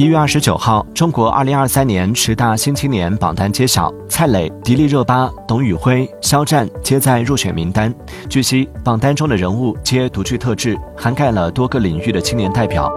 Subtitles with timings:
[0.00, 7.94] 一月二十九号中国二零二三年十大新青年榜单揭晓蔡磊迪丽热巴董宇辉肖战皆在入选名单。
[8.26, 12.90] 据悉榜单中的人物皆独具特质涵盖了多个领域的青年代表。